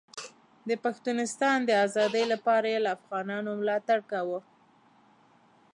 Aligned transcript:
د 0.67 0.69
پښتونستان 0.83 1.57
د 1.65 1.71
ازادۍ 1.85 2.25
لپاره 2.33 2.67
یې 2.73 2.79
له 2.85 2.89
افغانانو 2.97 3.49
ملاتړ 3.61 3.99
کاوه. 4.11 4.39